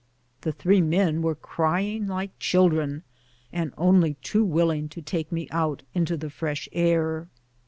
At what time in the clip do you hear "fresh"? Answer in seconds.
6.31-6.67